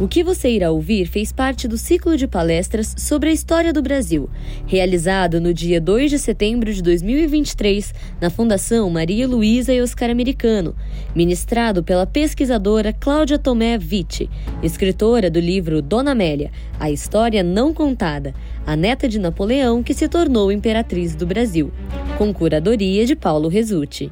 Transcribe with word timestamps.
O 0.00 0.08
que 0.08 0.24
você 0.24 0.48
irá 0.48 0.70
ouvir 0.70 1.04
fez 1.04 1.30
parte 1.30 1.68
do 1.68 1.76
ciclo 1.76 2.16
de 2.16 2.26
palestras 2.26 2.94
sobre 2.96 3.28
a 3.28 3.32
história 3.34 3.70
do 3.70 3.82
Brasil, 3.82 4.30
realizado 4.66 5.38
no 5.38 5.52
dia 5.52 5.78
2 5.78 6.10
de 6.10 6.18
setembro 6.18 6.72
de 6.72 6.82
2023 6.82 7.92
na 8.18 8.30
Fundação 8.30 8.88
Maria 8.88 9.28
Luísa 9.28 9.74
e 9.74 9.82
Oscar 9.82 10.08
Americano, 10.08 10.74
ministrado 11.14 11.82
pela 11.82 12.06
pesquisadora 12.06 12.94
Cláudia 12.94 13.38
Tomé 13.38 13.76
Vitti, 13.76 14.30
escritora 14.62 15.28
do 15.28 15.38
livro 15.38 15.82
Dona 15.82 16.12
Amélia, 16.12 16.50
A 16.78 16.90
História 16.90 17.42
Não 17.42 17.74
Contada, 17.74 18.34
a 18.66 18.74
neta 18.74 19.06
de 19.06 19.18
Napoleão 19.18 19.82
que 19.82 19.92
se 19.92 20.08
tornou 20.08 20.50
imperatriz 20.50 21.14
do 21.14 21.26
Brasil, 21.26 21.70
com 22.16 22.32
curadoria 22.32 23.04
de 23.04 23.14
Paulo 23.14 23.48
Resutti. 23.48 24.10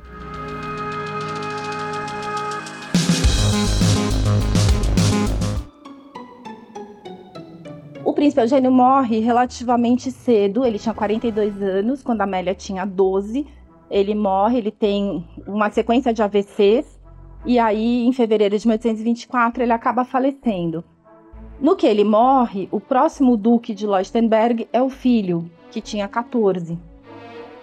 Príncipe 8.12 8.40
Eugênio 8.40 8.70
morre 8.70 9.20
relativamente 9.20 10.10
cedo, 10.10 10.64
ele 10.64 10.78
tinha 10.78 10.94
42 10.94 11.62
anos, 11.62 12.02
quando 12.02 12.20
a 12.20 12.24
Amélia 12.24 12.54
tinha 12.54 12.84
12. 12.84 13.46
Ele 13.90 14.14
morre, 14.14 14.58
ele 14.58 14.70
tem 14.70 15.26
uma 15.46 15.70
sequência 15.70 16.12
de 16.12 16.22
AVCs, 16.22 16.98
e 17.44 17.58
aí, 17.58 18.06
em 18.06 18.12
fevereiro 18.12 18.58
de 18.58 18.66
1824, 18.66 19.62
ele 19.62 19.72
acaba 19.72 20.04
falecendo. 20.04 20.84
No 21.60 21.74
que 21.74 21.86
ele 21.86 22.04
morre, 22.04 22.68
o 22.70 22.78
próximo 22.78 23.36
duque 23.36 23.74
de 23.74 23.86
Leuchtenberg 23.86 24.68
é 24.72 24.82
o 24.82 24.88
filho, 24.88 25.50
que 25.70 25.80
tinha 25.80 26.06
14. 26.06 26.78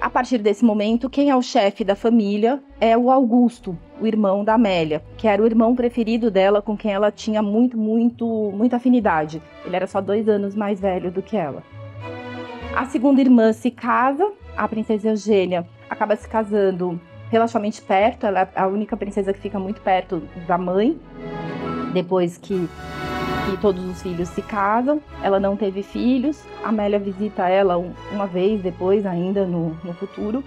A 0.02 0.10
partir 0.10 0.40
desse 0.40 0.66
momento, 0.66 1.10
quem 1.10 1.30
é 1.30 1.36
o 1.36 1.42
chefe 1.42 1.84
da 1.84 1.96
família 1.96 2.62
é 2.80 2.98
o 2.98 3.10
Augusto, 3.10 3.78
o 4.00 4.06
irmão 4.06 4.44
da 4.44 4.56
Amélia, 4.56 5.02
que 5.18 5.28
era 5.28 5.42
o 5.42 5.46
irmão 5.46 5.76
preferido 5.76 6.30
dela, 6.30 6.62
com 6.62 6.76
quem 6.76 6.92
ela 6.92 7.12
tinha 7.12 7.42
muito, 7.42 7.78
muito, 7.78 8.26
muita 8.54 8.78
afinidade. 8.78 9.42
Ele 9.66 9.76
era 9.76 9.88
só 9.88 10.02
dois 10.02 10.28
anos 10.28 10.56
mais 10.56 10.80
velho 10.80 11.10
do 11.12 11.22
que 11.22 11.38
ela. 11.38 11.64
A 12.76 12.86
segunda 12.86 13.22
irmã 13.22 13.54
se 13.54 13.72
casa, 13.72 14.30
a 14.58 14.68
princesa 14.68 15.10
Eugênia 15.10 15.66
acaba 15.90 16.16
se 16.16 16.28
casando 16.28 17.00
relativamente 17.30 17.82
perto, 17.82 18.26
ela 18.26 18.42
é 18.42 18.50
a 18.56 18.68
única 18.68 18.96
princesa 18.98 19.34
que 19.34 19.40
fica 19.40 19.60
muito 19.60 19.82
perto 19.82 20.22
da 20.46 20.58
mãe, 20.58 21.00
depois 21.94 22.38
que, 22.38 22.68
que 23.50 23.58
todos 23.62 23.84
os 23.86 24.02
filhos 24.02 24.28
se 24.30 24.42
casam. 24.42 25.02
Ela 25.24 25.40
não 25.40 25.56
teve 25.56 25.82
filhos, 25.82 26.44
a 26.64 26.70
Amélia 26.70 27.00
visita 27.00 27.48
ela 27.48 27.78
uma 28.12 28.28
vez 28.28 28.62
depois, 28.62 29.06
ainda 29.06 29.46
no, 29.46 29.70
no 29.84 29.94
futuro. 29.94 30.44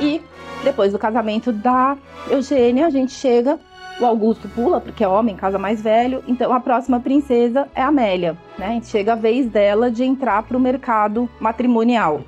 E 0.00 0.20
depois 0.64 0.92
do 0.92 0.98
casamento 0.98 1.52
da 1.52 1.96
Eugênia, 2.28 2.86
a 2.86 2.90
gente 2.90 3.12
chega, 3.12 3.60
o 4.00 4.06
Augusto 4.06 4.48
pula, 4.48 4.80
porque 4.80 5.04
é 5.04 5.08
homem, 5.08 5.36
casa 5.36 5.58
mais 5.58 5.80
velho, 5.80 6.24
então 6.26 6.52
a 6.52 6.58
próxima 6.58 6.98
princesa 6.98 7.68
é 7.74 7.82
a 7.82 7.88
Amélia, 7.88 8.36
né? 8.58 8.80
Chega 8.82 9.12
a 9.12 9.16
vez 9.16 9.46
dela 9.46 9.90
de 9.90 10.02
entrar 10.02 10.42
para 10.42 10.56
o 10.56 10.60
mercado 10.60 11.28
matrimonial. 11.38 12.22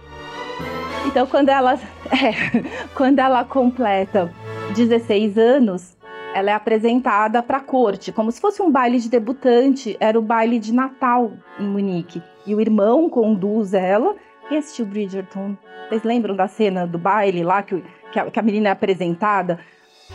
Então, 1.06 1.26
quando 1.26 1.48
ela, 1.48 1.74
é, 2.12 2.62
quando 2.94 3.18
ela 3.18 3.42
completa 3.44 4.30
16 4.74 5.38
anos, 5.38 5.96
ela 6.34 6.50
é 6.50 6.54
apresentada 6.54 7.42
para 7.42 7.56
a 7.56 7.62
corte, 7.62 8.12
como 8.12 8.30
se 8.30 8.38
fosse 8.38 8.60
um 8.60 8.70
baile 8.70 9.00
de 9.00 9.08
debutante, 9.08 9.96
era 9.98 10.18
o 10.18 10.22
baile 10.22 10.58
de 10.58 10.74
Natal 10.74 11.32
em 11.58 11.66
Munique. 11.66 12.22
E 12.46 12.54
o 12.54 12.60
irmão 12.60 13.08
conduz 13.08 13.72
ela. 13.72 14.14
Quem 14.48 14.58
assistiu 14.58 14.86
Bridgerton? 14.86 15.56
Vocês 15.88 16.02
lembram 16.02 16.34
da 16.34 16.48
cena 16.48 16.86
do 16.86 16.98
baile 16.98 17.42
lá 17.42 17.62
que 17.62 17.82
que 18.16 18.20
a, 18.20 18.30
que 18.30 18.38
a 18.38 18.42
menina 18.42 18.68
é 18.68 18.72
apresentada, 18.72 19.58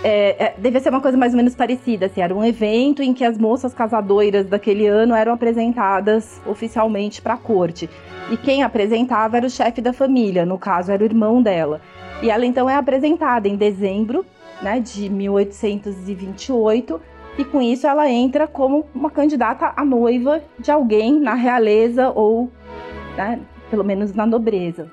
é, 0.03 0.45
é, 0.45 0.55
devia 0.57 0.79
ser 0.79 0.89
uma 0.89 1.01
coisa 1.01 1.17
mais 1.17 1.33
ou 1.33 1.37
menos 1.37 1.55
parecida. 1.55 2.07
Assim, 2.07 2.21
era 2.21 2.33
um 2.33 2.43
evento 2.43 3.03
em 3.03 3.13
que 3.13 3.23
as 3.23 3.37
moças 3.37 3.73
casadoras 3.73 4.47
daquele 4.47 4.87
ano 4.87 5.13
eram 5.13 5.33
apresentadas 5.33 6.41
oficialmente 6.45 7.21
para 7.21 7.35
a 7.35 7.37
corte. 7.37 7.89
E 8.31 8.37
quem 8.37 8.63
apresentava 8.63 9.37
era 9.37 9.45
o 9.45 9.49
chefe 9.49 9.81
da 9.81 9.93
família, 9.93 10.45
no 10.45 10.57
caso 10.57 10.91
era 10.91 11.03
o 11.03 11.05
irmão 11.05 11.41
dela. 11.41 11.81
E 12.21 12.29
ela 12.29 12.45
então 12.45 12.69
é 12.69 12.75
apresentada 12.75 13.47
em 13.47 13.55
dezembro 13.55 14.25
né, 14.61 14.79
de 14.79 15.09
1828, 15.09 17.01
e 17.37 17.45
com 17.45 17.61
isso 17.61 17.87
ela 17.87 18.09
entra 18.09 18.47
como 18.47 18.85
uma 18.93 19.09
candidata 19.09 19.73
a 19.75 19.83
noiva 19.83 20.41
de 20.59 20.69
alguém 20.69 21.19
na 21.19 21.33
realeza 21.33 22.11
ou 22.11 22.51
né, 23.17 23.39
pelo 23.71 23.83
menos 23.83 24.13
na 24.13 24.25
nobreza. 24.25 24.91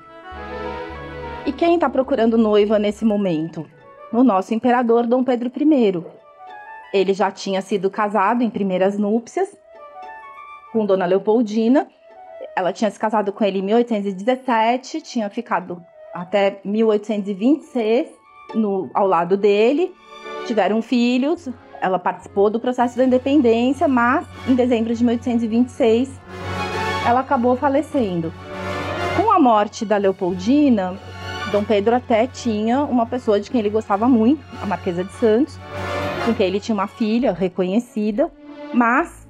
E 1.45 1.51
quem 1.51 1.75
está 1.75 1.89
procurando 1.89 2.37
noiva 2.37 2.79
nesse 2.79 3.03
momento? 3.03 3.65
O 4.11 4.23
nosso 4.23 4.53
imperador 4.53 5.05
Dom 5.05 5.23
Pedro 5.23 5.51
I. 5.55 6.03
Ele 6.93 7.13
já 7.13 7.29
tinha 7.29 7.61
sido 7.61 7.89
casado 7.89 8.41
em 8.41 8.49
primeiras 8.49 8.97
núpcias 8.97 9.55
com 10.71 10.85
Dona 10.85 11.05
Leopoldina. 11.05 11.87
Ela 12.55 12.73
tinha 12.73 12.89
se 12.89 12.99
casado 12.99 13.31
com 13.31 13.43
ele 13.43 13.59
em 13.59 13.63
1817, 13.63 15.01
tinha 15.01 15.29
ficado 15.29 15.83
até 16.13 16.59
1826 16.63 18.07
no, 18.55 18.89
ao 18.93 19.05
lado 19.05 19.37
dele. 19.37 19.93
Tiveram 20.47 20.81
filhos. 20.81 21.49
Ela 21.81 21.99
participou 21.99 22.49
do 22.49 22.59
processo 22.59 22.97
da 22.97 23.05
independência, 23.05 23.87
mas 23.87 24.25
em 24.47 24.55
dezembro 24.55 24.93
de 24.93 25.03
1826 25.03 26.09
ela 27.07 27.21
acabou 27.21 27.55
falecendo. 27.55 28.33
Com 29.21 29.33
a 29.33 29.37
morte 29.37 29.83
da 29.83 29.97
Leopoldina, 29.97 30.97
Dom 31.51 31.61
Pedro 31.61 31.93
até 31.93 32.25
tinha 32.25 32.83
uma 32.83 33.05
pessoa 33.05 33.37
de 33.37 33.51
quem 33.51 33.59
ele 33.59 33.69
gostava 33.69 34.07
muito, 34.07 34.41
a 34.63 34.65
Marquesa 34.65 35.03
de 35.03 35.11
Santos, 35.11 35.59
com 36.25 36.33
quem 36.33 36.47
ele 36.47 36.57
tinha 36.57 36.73
uma 36.73 36.87
filha 36.87 37.33
reconhecida, 37.33 38.31
mas 38.73 39.27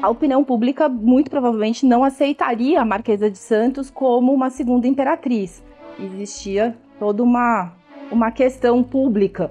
a 0.00 0.08
opinião 0.08 0.42
pública 0.42 0.88
muito 0.88 1.30
provavelmente 1.30 1.84
não 1.84 2.02
aceitaria 2.02 2.80
a 2.80 2.84
Marquesa 2.84 3.30
de 3.30 3.36
Santos 3.36 3.90
como 3.90 4.32
uma 4.32 4.48
segunda 4.48 4.88
imperatriz. 4.88 5.62
Existia 5.98 6.74
toda 6.98 7.22
uma, 7.22 7.74
uma 8.10 8.30
questão 8.30 8.82
pública. 8.82 9.50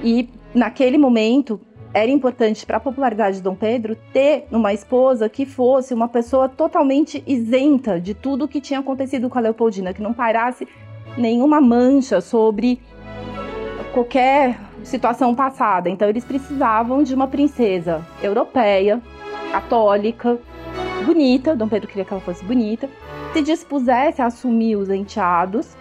E 0.00 0.28
naquele 0.54 0.96
momento 0.96 1.60
era 1.94 2.10
importante 2.10 2.66
para 2.66 2.78
a 2.78 2.80
popularidade 2.80 3.36
de 3.36 3.42
Dom 3.42 3.54
Pedro 3.54 3.96
ter 4.12 4.46
uma 4.50 4.72
esposa 4.72 5.28
que 5.28 5.46
fosse 5.46 5.94
uma 5.94 6.08
pessoa 6.08 6.48
totalmente 6.48 7.22
isenta 7.24 8.00
de 8.00 8.12
tudo 8.12 8.44
o 8.44 8.48
que 8.48 8.60
tinha 8.60 8.80
acontecido 8.80 9.30
com 9.30 9.38
a 9.38 9.40
Leopoldina, 9.40 9.94
que 9.94 10.02
não 10.02 10.12
parasse 10.12 10.66
nenhuma 11.16 11.60
mancha 11.60 12.20
sobre 12.20 12.80
qualquer 13.92 14.58
situação 14.82 15.32
passada. 15.36 15.88
Então 15.88 16.08
eles 16.08 16.24
precisavam 16.24 17.04
de 17.04 17.14
uma 17.14 17.28
princesa 17.28 18.04
europeia, 18.20 19.00
católica, 19.52 20.36
bonita, 21.06 21.54
Dom 21.54 21.68
Pedro 21.68 21.86
queria 21.86 22.04
que 22.04 22.12
ela 22.12 22.20
fosse 22.20 22.44
bonita, 22.44 22.90
se 23.32 23.40
dispusesse 23.40 24.20
a 24.20 24.26
assumir 24.26 24.74
os 24.74 24.90
enteados 24.90 25.76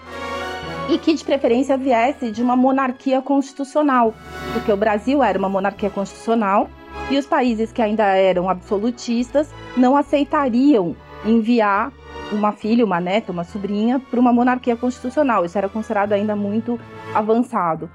e 0.89 0.97
que 0.97 1.13
de 1.13 1.23
preferência 1.23 1.77
viesse 1.77 2.31
de 2.31 2.41
uma 2.41 2.55
monarquia 2.55 3.21
constitucional, 3.21 4.13
porque 4.53 4.71
o 4.71 4.77
Brasil 4.77 5.23
era 5.23 5.38
uma 5.38 5.49
monarquia 5.49 5.89
constitucional 5.89 6.69
e 7.09 7.17
os 7.17 7.25
países 7.25 7.71
que 7.71 7.81
ainda 7.81 8.03
eram 8.03 8.49
absolutistas 8.49 9.53
não 9.77 9.95
aceitariam 9.95 10.95
enviar 11.25 11.91
uma 12.31 12.51
filha, 12.51 12.83
uma 12.85 12.99
neta, 12.99 13.31
uma 13.31 13.44
sobrinha 13.44 13.99
para 13.99 14.19
uma 14.19 14.33
monarquia 14.33 14.75
constitucional. 14.75 15.45
Isso 15.45 15.57
era 15.57 15.69
considerado 15.69 16.13
ainda 16.13 16.35
muito 16.35 16.79
avançado. 17.13 17.89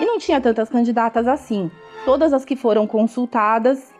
E 0.00 0.04
não 0.04 0.18
tinha 0.18 0.40
tantas 0.40 0.68
candidatas 0.68 1.26
assim. 1.28 1.70
Todas 2.04 2.32
as 2.32 2.44
que 2.44 2.56
foram 2.56 2.86
consultadas 2.86 3.92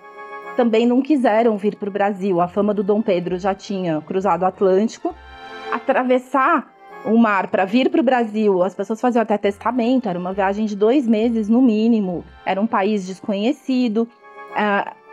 também 0.56 0.87
não 0.87 1.00
quiseram 1.00 1.56
vir 1.56 1.76
para 1.76 1.88
o 1.88 1.93
Brasil. 1.93 2.41
A 2.41 2.49
fama 2.49 2.75
do 2.75 2.82
Dom 2.82 3.00
Pedro 3.00 3.38
já 3.38 3.55
tinha 3.55 4.00
cruzado 4.00 4.43
o 4.43 4.47
Atlântico. 4.47 5.15
Atravessar 5.72 6.74
o 7.05 7.17
mar 7.19 7.49
para 7.49 7.65
vir 7.65 7.91
para 7.91 8.01
o 8.01 8.05
Brasil, 8.05 8.63
as 8.63 8.75
pessoas 8.75 9.01
faziam 9.01 9.23
até 9.23 9.37
testamento, 9.37 10.09
era 10.09 10.19
uma 10.19 10.33
viagem 10.33 10.67
de 10.67 10.75
dois 10.75 11.07
meses 11.07 11.49
no 11.49 11.61
mínimo, 11.61 12.25
era 12.45 12.61
um 12.61 12.67
país 12.67 13.07
desconhecido. 13.07 14.09
Uh, 14.53 15.05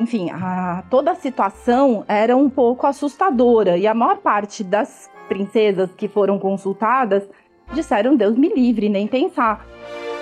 enfim, 0.00 0.30
a, 0.30 0.82
toda 0.90 1.12
a 1.12 1.14
situação 1.14 2.04
era 2.08 2.36
um 2.36 2.50
pouco 2.50 2.86
assustadora 2.86 3.76
e 3.76 3.86
a 3.86 3.94
maior 3.94 4.18
parte 4.18 4.64
das 4.64 5.10
princesas 5.28 5.90
que 5.92 6.08
foram 6.08 6.38
consultadas 6.38 7.28
disseram 7.72 8.16
Deus 8.16 8.36
me 8.36 8.48
livre, 8.48 8.88
nem 8.88 9.06
pensar. 9.06 9.66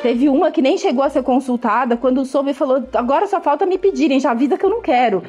Teve 0.02 0.28
uma 0.28 0.50
que 0.50 0.62
nem 0.62 0.78
chegou 0.78 1.04
a 1.04 1.10
ser 1.10 1.22
consultada, 1.22 1.96
quando 1.96 2.24
soube 2.24 2.54
falou: 2.54 2.82
agora 2.94 3.26
só 3.26 3.40
falta 3.40 3.66
me 3.66 3.76
pedirem, 3.76 4.20
já 4.20 4.30
avisa 4.30 4.56
que 4.56 4.64
eu 4.64 4.70
não 4.70 4.80
quero. 4.80 5.22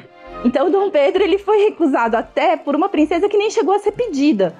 Então 0.44 0.70
Dom 0.70 0.90
Pedro 0.90 1.22
ele 1.22 1.38
foi 1.38 1.58
recusado 1.58 2.16
até 2.16 2.56
por 2.56 2.74
uma 2.74 2.88
princesa 2.88 3.28
que 3.28 3.36
nem 3.36 3.50
chegou 3.50 3.74
a 3.74 3.78
ser 3.78 3.92
pedida. 3.92 4.54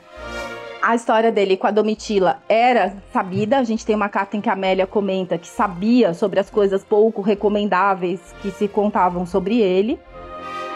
A 0.82 0.96
história 0.96 1.31
dele 1.31 1.56
com 1.56 1.69
a 1.69 1.70
Domitila 1.70 2.43
era 2.49 2.96
sabida. 3.12 3.58
A 3.58 3.62
gente 3.62 3.87
tem 3.87 3.94
uma 3.94 4.08
carta 4.08 4.37
em 4.37 4.40
que 4.40 4.49
a 4.49 4.55
Amélia 4.55 4.84
comenta 4.84 5.38
que 5.38 5.46
sabia 5.46 6.12
sobre 6.12 6.40
as 6.40 6.50
coisas 6.50 6.82
pouco 6.82 7.23
recomendáveis 7.23 8.34
que 8.43 8.50
se 8.50 8.67
contavam 8.67 9.25
sobre 9.25 9.61
ele. 9.61 9.96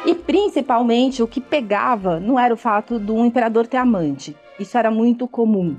E 0.07 0.15
principalmente 0.15 1.25
o 1.25 1.27
que 1.27 1.41
pegava 1.41 2.21
não 2.21 2.39
era 2.39 2.55
o 2.55 2.57
fato 2.57 3.01
do 3.01 3.25
imperador 3.25 3.67
ter 3.67 3.79
amante. 3.79 4.37
Isso 4.61 4.79
era 4.79 4.93
muito 4.93 5.27
comum. 5.27 5.77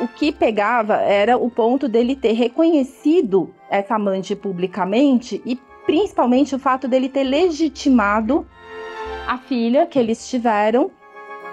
O 0.00 0.08
que 0.08 0.32
pegava 0.32 0.96
era 0.96 1.38
o 1.38 1.48
ponto 1.48 1.88
dele 1.88 2.16
ter 2.16 2.32
reconhecido 2.32 3.54
essa 3.70 3.94
amante 3.94 4.34
publicamente 4.34 5.40
e 5.46 5.54
principalmente 5.86 6.52
o 6.52 6.58
fato 6.58 6.88
dele 6.88 7.08
ter 7.08 7.22
legitimado 7.22 8.44
a 9.28 9.38
filha 9.38 9.86
que 9.86 10.00
eles 10.00 10.28
tiveram 10.28 10.90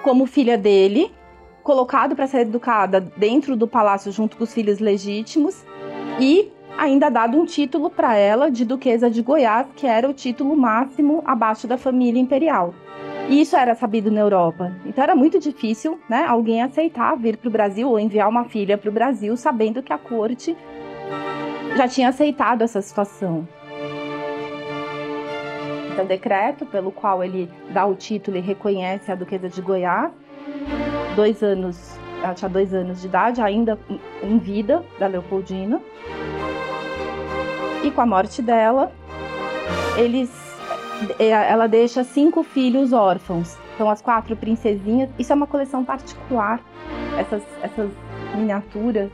como 0.01 0.25
filha 0.25 0.57
dele, 0.57 1.11
colocado 1.65 2.15
para 2.15 2.27
ser 2.27 2.41
educada 2.41 3.01
dentro 3.17 3.55
do 3.57 3.67
palácio 3.67 4.11
junto 4.11 4.37
com 4.37 4.43
os 4.43 4.53
filhos 4.53 4.77
legítimos 4.77 5.65
e 6.19 6.51
ainda 6.77 7.09
dado 7.09 7.35
um 7.35 7.43
título 7.43 7.89
para 7.89 8.15
ela 8.15 8.51
de 8.51 8.63
duquesa 8.63 9.09
de 9.09 9.23
Goiás, 9.23 9.65
que 9.75 9.87
era 9.87 10.07
o 10.07 10.13
título 10.13 10.55
máximo 10.55 11.23
abaixo 11.25 11.65
da 11.65 11.75
família 11.75 12.21
imperial. 12.21 12.75
E 13.27 13.41
isso 13.41 13.55
era 13.57 13.73
sabido 13.73 14.11
na 14.11 14.21
Europa. 14.21 14.75
Então 14.85 15.03
era 15.03 15.15
muito 15.15 15.39
difícil, 15.39 15.99
né, 16.07 16.23
alguém 16.27 16.61
aceitar 16.61 17.17
vir 17.17 17.35
para 17.35 17.47
o 17.47 17.51
Brasil 17.51 17.89
ou 17.89 17.99
enviar 17.99 18.29
uma 18.29 18.45
filha 18.45 18.77
para 18.77 18.89
o 18.91 18.93
Brasil, 18.93 19.35
sabendo 19.35 19.81
que 19.81 19.91
a 19.91 19.97
corte 19.97 20.55
já 21.75 21.87
tinha 21.87 22.09
aceitado 22.09 22.61
essa 22.61 22.79
situação. 22.79 23.47
Então, 25.91 26.05
decreto 26.05 26.63
pelo 26.67 26.91
qual 26.91 27.23
ele 27.23 27.49
dá 27.73 27.87
o 27.87 27.95
título 27.95 28.37
e 28.37 28.41
reconhece 28.41 29.11
a 29.11 29.15
Duquesa 29.15 29.49
de 29.49 29.61
Goiás, 29.61 30.11
dois 31.15 31.41
anos, 31.41 31.97
ela 32.21 32.33
tinha 32.33 32.49
dois 32.49 32.73
anos 32.73 33.01
de 33.01 33.07
idade, 33.07 33.41
ainda 33.41 33.79
em 34.21 34.37
vida 34.37 34.83
da 34.99 35.07
Leopoldina. 35.07 35.81
E 37.83 37.91
com 37.91 38.01
a 38.01 38.05
morte 38.05 38.41
dela, 38.41 38.91
eles, 39.97 40.29
é, 41.19 41.29
ela 41.29 41.67
deixa 41.67 42.03
cinco 42.03 42.43
filhos 42.43 42.93
órfãos. 42.93 43.57
São 43.77 43.89
as 43.89 44.01
quatro 44.01 44.35
princesinhas. 44.35 45.09
Isso 45.19 45.31
é 45.31 45.35
uma 45.35 45.47
coleção 45.47 45.83
particular, 45.83 46.59
essas, 47.17 47.43
essas 47.61 47.89
miniaturas. 48.35 49.09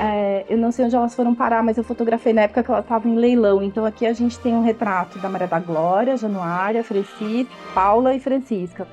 É, 0.00 0.44
eu 0.48 0.58
não 0.58 0.70
sei 0.70 0.84
onde 0.84 0.94
elas 0.94 1.14
foram 1.14 1.34
parar, 1.34 1.62
mas 1.62 1.78
eu 1.78 1.84
fotografei 1.84 2.32
na 2.32 2.42
época 2.42 2.62
que 2.62 2.70
ela 2.70 2.80
estava 2.80 3.08
em 3.08 3.16
leilão. 3.16 3.62
Então 3.62 3.84
aqui 3.84 4.06
a 4.06 4.12
gente 4.12 4.38
tem 4.38 4.54
um 4.54 4.62
retrato 4.62 5.18
da 5.18 5.28
Maria 5.28 5.46
da 5.46 5.58
Glória, 5.58 6.16
Januária, 6.16 6.84
Francisca, 6.84 7.52
Paula 7.74 8.14
e 8.14 8.20
Francisca. 8.20 8.86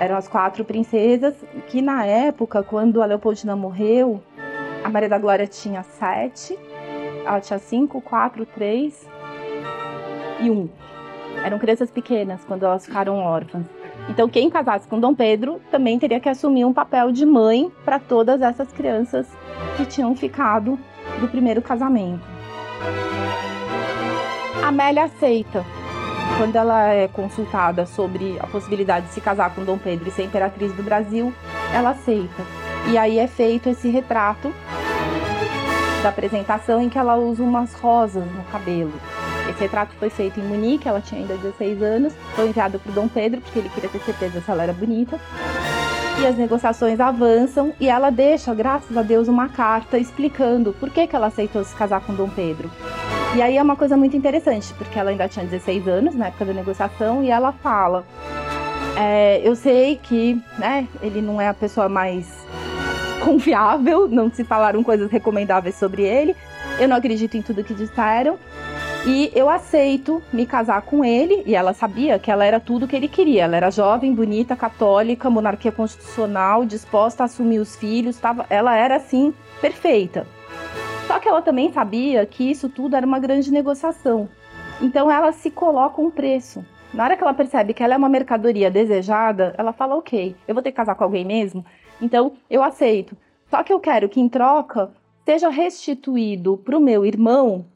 Eram 0.00 0.16
as 0.16 0.28
quatro 0.28 0.64
princesas 0.64 1.34
que 1.66 1.82
na 1.82 2.04
época, 2.04 2.62
quando 2.62 3.02
a 3.02 3.06
Leopoldina 3.06 3.56
morreu, 3.56 4.22
a 4.84 4.88
Maria 4.88 5.08
da 5.08 5.18
Glória 5.18 5.46
tinha 5.46 5.82
sete 5.82 6.56
ela 7.28 7.40
tinha 7.40 7.58
cinco, 7.58 8.00
quatro, 8.00 8.46
três 8.46 9.06
e 10.40 10.50
um. 10.50 10.66
Eram 11.44 11.58
crianças 11.58 11.90
pequenas 11.90 12.42
quando 12.46 12.64
elas 12.64 12.86
ficaram 12.86 13.18
órfãs. 13.18 13.66
Então, 14.08 14.26
quem 14.28 14.48
casasse 14.48 14.88
com 14.88 14.98
Dom 14.98 15.14
Pedro 15.14 15.60
também 15.70 15.98
teria 15.98 16.18
que 16.18 16.28
assumir 16.28 16.64
um 16.64 16.72
papel 16.72 17.12
de 17.12 17.26
mãe 17.26 17.70
para 17.84 17.98
todas 17.98 18.40
essas 18.40 18.72
crianças 18.72 19.28
que 19.76 19.84
tinham 19.84 20.16
ficado 20.16 20.78
do 21.20 21.28
primeiro 21.28 21.60
casamento. 21.60 22.24
Amélia 24.64 25.04
aceita. 25.04 25.62
Quando 26.36 26.56
ela 26.56 26.88
é 26.92 27.08
consultada 27.08 27.86
sobre 27.86 28.38
a 28.40 28.46
possibilidade 28.46 29.06
de 29.06 29.12
se 29.12 29.20
casar 29.20 29.54
com 29.54 29.64
Dom 29.64 29.78
Pedro 29.78 30.08
e 30.08 30.12
ser 30.12 30.24
imperatriz 30.24 30.72
do 30.72 30.82
Brasil, 30.82 31.32
ela 31.72 31.90
aceita. 31.90 32.42
E 32.88 32.96
aí 32.96 33.18
é 33.18 33.26
feito 33.26 33.68
esse 33.68 33.88
retrato 33.88 34.52
da 36.02 36.10
apresentação 36.10 36.80
em 36.80 36.88
que 36.88 36.98
ela 36.98 37.16
usa 37.16 37.42
umas 37.42 37.74
rosas 37.74 38.24
no 38.32 38.44
cabelo. 38.44 38.92
Esse 39.48 39.60
retrato 39.60 39.94
foi 39.98 40.10
feito 40.10 40.38
em 40.38 40.42
Munique, 40.42 40.86
ela 40.86 41.00
tinha 41.00 41.20
ainda 41.20 41.34
16 41.36 41.82
anos, 41.82 42.12
foi 42.34 42.48
enviado 42.48 42.78
para 42.78 42.92
Dom 42.92 43.08
Pedro 43.08 43.40
porque 43.40 43.58
ele 43.58 43.68
queria 43.70 43.88
ter 43.88 44.00
certeza 44.00 44.40
se 44.40 44.50
ela 44.50 44.62
era 44.62 44.72
bonita. 44.72 45.18
E 46.20 46.26
as 46.26 46.36
negociações 46.36 46.98
avançam 46.98 47.72
e 47.78 47.88
ela 47.88 48.10
deixa, 48.10 48.52
graças 48.52 48.96
a 48.96 49.02
Deus, 49.02 49.28
uma 49.28 49.48
carta 49.48 49.98
explicando 49.98 50.72
por 50.72 50.90
que, 50.90 51.06
que 51.06 51.14
ela 51.14 51.28
aceitou 51.28 51.62
se 51.62 51.74
casar 51.74 52.00
com 52.00 52.14
Dom 52.14 52.28
Pedro. 52.28 52.70
E 53.36 53.42
aí 53.42 53.56
é 53.56 53.62
uma 53.62 53.76
coisa 53.76 53.96
muito 53.96 54.16
interessante, 54.16 54.72
porque 54.74 54.98
ela 54.98 55.10
ainda 55.10 55.28
tinha 55.28 55.44
16 55.44 55.86
anos 55.86 56.14
na 56.14 56.28
época 56.28 56.46
da 56.46 56.52
negociação 56.52 57.22
e 57.22 57.30
ela 57.30 57.52
fala: 57.52 58.04
é, 58.96 59.40
Eu 59.44 59.54
sei 59.54 59.96
que 59.96 60.42
né, 60.58 60.88
ele 61.02 61.20
não 61.20 61.40
é 61.40 61.48
a 61.48 61.54
pessoa 61.54 61.88
mais 61.88 62.26
confiável, 63.24 64.08
não 64.08 64.30
se 64.30 64.44
falaram 64.44 64.82
coisas 64.82 65.10
recomendáveis 65.10 65.74
sobre 65.76 66.02
ele. 66.02 66.34
Eu 66.80 66.88
não 66.88 66.96
acredito 66.96 67.36
em 67.36 67.42
tudo 67.42 67.62
que 67.62 67.74
disseram. 67.74 68.38
E 69.06 69.30
eu 69.34 69.48
aceito 69.48 70.20
me 70.32 70.44
casar 70.44 70.82
com 70.82 71.04
ele, 71.04 71.42
e 71.46 71.54
ela 71.54 71.72
sabia 71.72 72.18
que 72.18 72.30
ela 72.30 72.44
era 72.44 72.58
tudo 72.58 72.88
que 72.88 72.96
ele 72.96 73.08
queria. 73.08 73.44
Ela 73.44 73.56
era 73.56 73.70
jovem, 73.70 74.12
bonita, 74.12 74.56
católica, 74.56 75.30
monarquia 75.30 75.70
constitucional, 75.70 76.64
disposta 76.64 77.22
a 77.22 77.26
assumir 77.26 77.60
os 77.60 77.76
filhos, 77.76 78.18
tava, 78.18 78.44
ela 78.50 78.74
era 78.74 78.96
assim, 78.96 79.32
perfeita. 79.60 80.26
Só 81.08 81.18
que 81.18 81.28
ela 81.28 81.42
também 81.42 81.72
sabia 81.72 82.24
que 82.24 82.48
isso 82.48 82.68
tudo 82.68 82.94
era 82.94 83.04
uma 83.04 83.18
grande 83.18 83.50
negociação. 83.50 84.28
Então 84.80 85.10
ela 85.10 85.32
se 85.32 85.50
coloca 85.50 86.00
um 86.00 86.10
preço. 86.10 86.64
Na 86.94 87.02
hora 87.02 87.16
que 87.16 87.22
ela 87.24 87.34
percebe 87.34 87.74
que 87.74 87.82
ela 87.82 87.94
é 87.94 87.96
uma 87.96 88.08
mercadoria 88.08 88.70
desejada, 88.70 89.52
ela 89.58 89.72
fala: 89.72 89.96
ok, 89.96 90.36
eu 90.46 90.54
vou 90.54 90.62
ter 90.62 90.70
que 90.70 90.76
casar 90.76 90.94
com 90.94 91.02
alguém 91.02 91.24
mesmo, 91.24 91.64
então, 92.00 92.32
eu 92.48 92.62
aceito. 92.62 93.16
Só 93.50 93.62
que 93.62 93.72
eu 93.72 93.80
quero 93.80 94.08
que, 94.08 94.20
em 94.20 94.28
troca, 94.28 94.92
seja 95.24 95.48
restituído 95.48 96.56
para 96.56 96.76
o 96.76 96.80
meu 96.80 97.04
irmão 97.04 97.66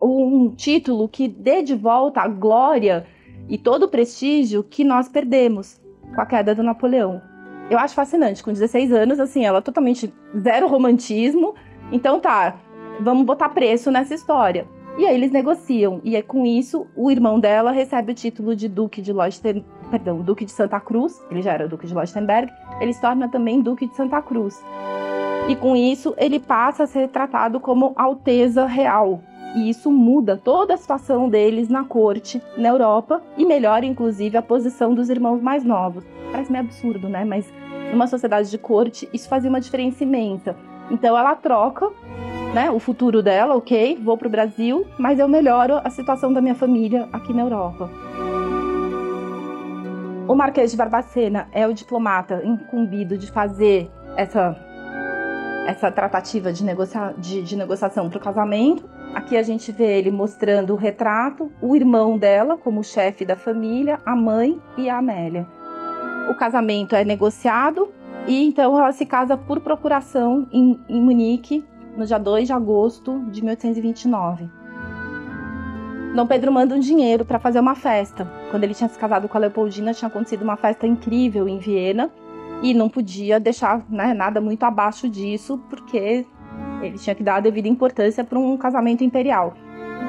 um 0.00 0.54
título 0.54 1.08
que 1.08 1.28
dê 1.28 1.62
de 1.62 1.74
volta 1.74 2.22
a 2.22 2.28
glória 2.28 3.06
e 3.48 3.58
todo 3.58 3.82
o 3.82 3.88
prestígio 3.88 4.64
que 4.64 4.82
nós 4.82 5.08
perdemos 5.08 5.78
com 6.14 6.20
a 6.20 6.26
queda 6.26 6.54
do 6.54 6.62
Napoleão. 6.62 7.20
Eu 7.68 7.78
acho 7.78 7.94
fascinante, 7.94 8.42
com 8.42 8.52
16 8.52 8.92
anos, 8.92 9.20
assim, 9.20 9.44
ela 9.44 9.60
totalmente 9.60 10.12
zero 10.38 10.66
romantismo. 10.66 11.54
Então 11.92 12.20
tá, 12.20 12.56
vamos 13.00 13.24
botar 13.24 13.48
preço 13.48 13.90
nessa 13.90 14.14
história. 14.14 14.66
E 14.98 15.06
aí 15.06 15.14
eles 15.14 15.30
negociam. 15.30 16.00
E 16.04 16.16
é 16.16 16.22
com 16.22 16.44
isso, 16.44 16.86
o 16.94 17.10
irmão 17.10 17.40
dela 17.40 17.70
recebe 17.70 18.12
o 18.12 18.14
título 18.14 18.54
de 18.54 18.68
Duque 18.68 19.00
de 19.00 19.12
Leuchten, 19.12 19.64
perdão, 19.90 20.18
Duque 20.18 20.44
de 20.44 20.52
Santa 20.52 20.78
Cruz, 20.78 21.20
ele 21.30 21.42
já 21.42 21.52
era 21.52 21.68
Duque 21.68 21.86
de 21.86 21.94
Leuchtenberg, 21.94 22.52
ele 22.80 22.92
se 22.92 23.00
torna 23.00 23.28
também 23.28 23.60
Duque 23.60 23.86
de 23.86 23.94
Santa 23.94 24.20
Cruz. 24.20 24.62
E 25.48 25.56
com 25.56 25.74
isso, 25.74 26.14
ele 26.16 26.38
passa 26.38 26.84
a 26.84 26.86
ser 26.86 27.08
tratado 27.08 27.58
como 27.58 27.92
Alteza 27.96 28.66
Real. 28.66 29.22
E 29.56 29.68
isso 29.68 29.90
muda 29.90 30.36
toda 30.36 30.74
a 30.74 30.76
situação 30.76 31.28
deles 31.28 31.68
na 31.68 31.82
corte, 31.82 32.40
na 32.56 32.68
Europa, 32.68 33.20
e 33.36 33.44
melhora, 33.44 33.84
inclusive, 33.84 34.36
a 34.36 34.42
posição 34.42 34.94
dos 34.94 35.10
irmãos 35.10 35.42
mais 35.42 35.64
novos. 35.64 36.04
Parece 36.30 36.52
meio 36.52 36.62
absurdo, 36.62 37.08
né? 37.08 37.24
Mas 37.24 37.52
numa 37.90 38.06
sociedade 38.06 38.48
de 38.48 38.58
corte, 38.58 39.08
isso 39.12 39.28
fazia 39.28 39.50
uma 39.50 39.60
diferença 39.60 40.04
imensa. 40.04 40.54
Então 40.90 41.16
ela 41.16 41.34
troca 41.36 41.88
né, 42.54 42.70
o 42.70 42.78
futuro 42.78 43.22
dela, 43.22 43.54
ok, 43.54 43.98
vou 44.02 44.18
para 44.18 44.26
o 44.26 44.30
Brasil, 44.30 44.86
mas 44.98 45.18
eu 45.18 45.28
melhoro 45.28 45.80
a 45.84 45.90
situação 45.90 46.32
da 46.32 46.40
minha 46.40 46.54
família 46.54 47.08
aqui 47.12 47.32
na 47.32 47.42
Europa. 47.42 47.88
O 50.26 50.34
Marquês 50.34 50.70
de 50.70 50.76
Barbacena 50.76 51.48
é 51.52 51.66
o 51.66 51.74
diplomata 51.74 52.40
incumbido 52.44 53.16
de 53.16 53.30
fazer 53.30 53.90
essa, 54.16 54.56
essa 55.66 55.90
tratativa 55.90 56.52
de, 56.52 56.64
negocia, 56.64 57.14
de, 57.18 57.42
de 57.42 57.56
negociação 57.56 58.08
para 58.08 58.18
o 58.18 58.20
casamento. 58.20 58.88
Aqui 59.14 59.36
a 59.36 59.42
gente 59.42 59.72
vê 59.72 59.98
ele 59.98 60.10
mostrando 60.10 60.72
o 60.72 60.76
retrato, 60.76 61.50
o 61.60 61.74
irmão 61.74 62.16
dela 62.16 62.56
como 62.56 62.84
chefe 62.84 63.24
da 63.24 63.34
família, 63.34 63.98
a 64.06 64.14
mãe 64.14 64.60
e 64.76 64.88
a 64.88 64.98
Amélia. 64.98 65.46
O 66.28 66.34
casamento 66.34 66.94
é 66.94 67.04
negociado 67.04 67.88
e 68.26 68.44
então 68.44 68.78
ela 68.78 68.92
se 68.92 69.06
casa 69.06 69.36
por 69.36 69.60
procuração 69.60 70.46
em, 70.52 70.78
em 70.88 71.00
Munique 71.00 71.64
no 71.96 72.06
dia 72.06 72.18
2 72.18 72.46
de 72.46 72.52
agosto 72.52 73.20
de 73.30 73.42
1829. 73.42 74.48
Dom 76.14 76.26
Pedro 76.26 76.50
manda 76.50 76.74
um 76.74 76.80
dinheiro 76.80 77.24
para 77.24 77.38
fazer 77.38 77.60
uma 77.60 77.74
festa. 77.74 78.28
Quando 78.50 78.64
ele 78.64 78.74
tinha 78.74 78.88
se 78.88 78.98
casado 78.98 79.28
com 79.28 79.36
a 79.36 79.40
Leopoldina, 79.40 79.94
tinha 79.94 80.08
acontecido 80.08 80.42
uma 80.42 80.56
festa 80.56 80.86
incrível 80.86 81.48
em 81.48 81.58
Viena 81.58 82.10
e 82.62 82.74
não 82.74 82.88
podia 82.88 83.38
deixar 83.38 83.84
né, 83.88 84.12
nada 84.12 84.40
muito 84.40 84.64
abaixo 84.64 85.08
disso, 85.08 85.58
porque 85.70 86.26
ele 86.82 86.98
tinha 86.98 87.14
que 87.14 87.22
dar 87.22 87.36
a 87.36 87.40
devida 87.40 87.68
importância 87.68 88.24
para 88.24 88.38
um 88.38 88.56
casamento 88.56 89.04
imperial. 89.04 89.54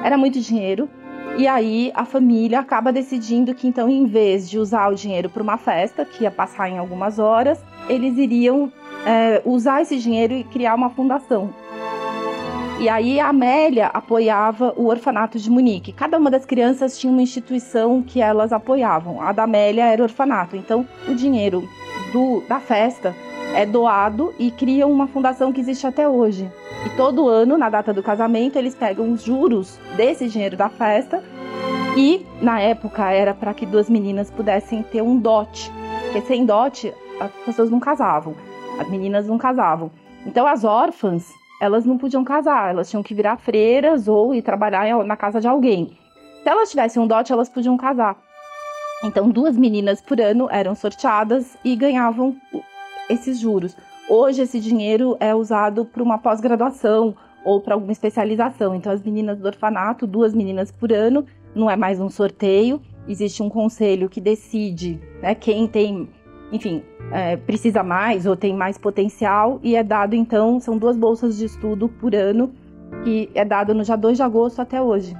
Era 0.04 0.18
muito 0.18 0.40
dinheiro, 0.40 0.88
e 1.36 1.46
aí 1.46 1.90
a 1.94 2.04
família 2.04 2.60
acaba 2.60 2.92
decidindo 2.92 3.54
que 3.54 3.66
então, 3.66 3.88
em 3.88 4.04
vez 4.06 4.48
de 4.48 4.58
usar 4.58 4.88
o 4.88 4.94
dinheiro 4.94 5.28
para 5.28 5.42
uma 5.42 5.56
festa, 5.56 6.04
que 6.04 6.24
ia 6.24 6.30
passar 6.30 6.68
em 6.68 6.78
algumas 6.78 7.18
horas, 7.18 7.58
eles 7.88 8.16
iriam 8.16 8.72
é, 9.04 9.42
usar 9.44 9.82
esse 9.82 9.98
dinheiro 9.98 10.34
e 10.34 10.44
criar 10.44 10.74
uma 10.74 10.90
fundação, 10.90 11.52
e 12.82 12.88
aí 12.88 13.20
a 13.20 13.28
Amélia 13.28 13.86
apoiava 13.94 14.74
o 14.76 14.88
orfanato 14.88 15.38
de 15.38 15.48
Munique. 15.48 15.92
Cada 15.92 16.18
uma 16.18 16.28
das 16.28 16.44
crianças 16.44 16.98
tinha 16.98 17.12
uma 17.12 17.22
instituição 17.22 18.02
que 18.02 18.20
elas 18.20 18.52
apoiavam. 18.52 19.22
A 19.22 19.30
da 19.30 19.44
Amélia 19.44 19.84
era 19.84 20.02
o 20.02 20.04
orfanato. 20.04 20.56
Então 20.56 20.84
o 21.06 21.14
dinheiro 21.14 21.62
do, 22.12 22.42
da 22.48 22.58
festa 22.58 23.14
é 23.54 23.66
doado 23.66 24.34
e 24.38 24.50
criam 24.50 24.90
uma 24.90 25.06
fundação 25.06 25.52
que 25.52 25.60
existe 25.60 25.86
até 25.86 26.08
hoje. 26.08 26.50
E 26.86 26.96
todo 26.96 27.28
ano, 27.28 27.56
na 27.56 27.68
data 27.68 27.92
do 27.92 28.02
casamento, 28.02 28.58
eles 28.58 28.74
pegam 28.74 29.12
os 29.12 29.22
juros 29.22 29.78
desse 29.96 30.28
dinheiro 30.28 30.56
da 30.56 30.68
festa 30.68 31.22
e, 31.96 32.26
na 32.40 32.60
época, 32.60 33.10
era 33.10 33.34
para 33.34 33.54
que 33.54 33.66
duas 33.66 33.88
meninas 33.88 34.30
pudessem 34.30 34.82
ter 34.82 35.02
um 35.02 35.18
dote. 35.18 35.70
Porque 36.04 36.22
sem 36.22 36.44
dote, 36.44 36.92
as 37.20 37.30
pessoas 37.44 37.70
não 37.70 37.78
casavam, 37.78 38.34
as 38.80 38.88
meninas 38.88 39.26
não 39.26 39.38
casavam. 39.38 39.90
Então, 40.26 40.46
as 40.46 40.64
órfãs 40.64 41.28
elas 41.60 41.84
não 41.84 41.96
podiam 41.96 42.24
casar, 42.24 42.70
elas 42.70 42.90
tinham 42.90 43.04
que 43.04 43.14
virar 43.14 43.36
freiras 43.36 44.08
ou 44.08 44.34
ir 44.34 44.42
trabalhar 44.42 45.04
na 45.04 45.16
casa 45.16 45.40
de 45.40 45.46
alguém. 45.46 45.96
Se 46.42 46.48
elas 46.48 46.70
tivessem 46.70 47.00
um 47.00 47.06
dote, 47.06 47.32
elas 47.32 47.48
podiam 47.48 47.76
casar. 47.76 48.16
Então, 49.04 49.28
duas 49.28 49.56
meninas 49.56 50.00
por 50.00 50.20
ano 50.20 50.48
eram 50.50 50.74
sorteadas 50.74 51.56
e 51.64 51.76
ganhavam 51.76 52.36
esses 53.12 53.38
juros. 53.38 53.76
Hoje, 54.08 54.42
esse 54.42 54.58
dinheiro 54.58 55.16
é 55.20 55.34
usado 55.34 55.84
para 55.84 56.02
uma 56.02 56.18
pós-graduação 56.18 57.14
ou 57.44 57.60
para 57.60 57.74
alguma 57.74 57.92
especialização. 57.92 58.74
Então, 58.74 58.92
as 58.92 59.02
meninas 59.02 59.38
do 59.38 59.46
orfanato, 59.46 60.06
duas 60.06 60.34
meninas 60.34 60.70
por 60.70 60.92
ano, 60.92 61.24
não 61.54 61.70
é 61.70 61.76
mais 61.76 62.00
um 62.00 62.08
sorteio. 62.08 62.80
Existe 63.06 63.42
um 63.42 63.48
conselho 63.48 64.08
que 64.08 64.20
decide 64.20 65.00
né, 65.20 65.34
quem 65.34 65.66
tem, 65.66 66.08
enfim, 66.52 66.82
é, 67.10 67.36
precisa 67.36 67.82
mais 67.82 68.26
ou 68.26 68.36
tem 68.36 68.54
mais 68.54 68.78
potencial 68.78 69.60
e 69.62 69.76
é 69.76 69.82
dado, 69.82 70.14
então, 70.14 70.60
são 70.60 70.78
duas 70.78 70.96
bolsas 70.96 71.36
de 71.36 71.44
estudo 71.44 71.88
por 71.88 72.14
ano 72.14 72.52
que 73.04 73.30
é 73.34 73.44
dado 73.44 73.74
no 73.74 73.82
dia 73.82 73.96
2 73.96 74.16
de 74.16 74.22
agosto 74.22 74.60
até 74.60 74.80
hoje. 74.80 75.16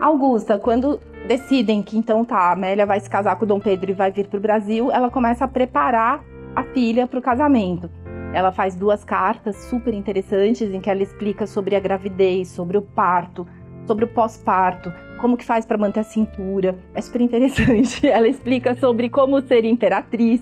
Augusta, 0.00 0.58
quando 0.58 1.00
decidem 1.26 1.82
que 1.82 1.98
então 1.98 2.24
tá, 2.24 2.38
a 2.38 2.52
Amélia 2.52 2.86
vai 2.86 3.00
se 3.00 3.10
casar 3.10 3.36
com 3.36 3.44
o 3.44 3.48
Dom 3.48 3.60
Pedro 3.60 3.90
e 3.90 3.94
vai 3.94 4.10
vir 4.10 4.28
para 4.28 4.38
o 4.38 4.40
Brasil, 4.40 4.90
ela 4.90 5.10
começa 5.10 5.44
a 5.44 5.48
preparar 5.48 6.24
a 6.54 6.62
filha 6.62 7.06
para 7.06 7.18
o 7.18 7.22
casamento. 7.22 7.90
Ela 8.32 8.52
faz 8.52 8.74
duas 8.74 9.04
cartas 9.04 9.56
super 9.64 9.94
interessantes 9.94 10.72
em 10.72 10.80
que 10.80 10.90
ela 10.90 11.02
explica 11.02 11.46
sobre 11.46 11.74
a 11.74 11.80
gravidez, 11.80 12.48
sobre 12.48 12.76
o 12.76 12.82
parto, 12.82 13.46
sobre 13.86 14.04
o 14.04 14.08
pós-parto, 14.08 14.92
como 15.18 15.36
que 15.36 15.44
faz 15.44 15.64
para 15.64 15.78
manter 15.78 16.00
a 16.00 16.04
cintura. 16.04 16.76
É 16.94 17.00
super 17.00 17.20
interessante. 17.20 18.06
Ela 18.08 18.28
explica 18.28 18.74
sobre 18.74 19.08
como 19.08 19.40
ser 19.40 19.64
imperatriz. 19.64 20.40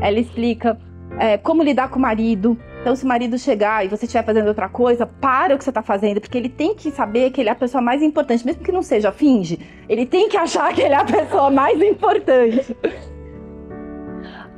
Ela 0.00 0.20
explica 0.20 0.78
é, 1.18 1.38
como 1.38 1.62
lidar 1.62 1.88
com 1.88 1.98
o 1.98 2.02
marido, 2.02 2.56
então, 2.84 2.94
se 2.94 3.02
o 3.02 3.08
marido 3.08 3.38
chegar 3.38 3.82
e 3.82 3.88
você 3.88 4.04
estiver 4.04 4.22
fazendo 4.22 4.48
outra 4.48 4.68
coisa, 4.68 5.06
para 5.06 5.54
o 5.54 5.58
que 5.58 5.64
você 5.64 5.70
está 5.70 5.80
fazendo, 5.80 6.20
porque 6.20 6.36
ele 6.36 6.50
tem 6.50 6.74
que 6.74 6.90
saber 6.90 7.30
que 7.30 7.40
ele 7.40 7.48
é 7.48 7.52
a 7.52 7.54
pessoa 7.54 7.80
mais 7.80 8.02
importante, 8.02 8.44
mesmo 8.44 8.62
que 8.62 8.70
não 8.70 8.82
seja, 8.82 9.10
finge. 9.10 9.58
Ele 9.88 10.04
tem 10.04 10.28
que 10.28 10.36
achar 10.36 10.70
que 10.74 10.82
ele 10.82 10.92
é 10.92 10.98
a 10.98 11.04
pessoa 11.06 11.50
mais 11.50 11.80
importante. 11.80 12.76